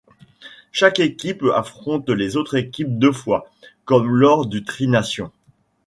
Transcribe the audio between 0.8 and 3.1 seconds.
équipe affronte les autres équipes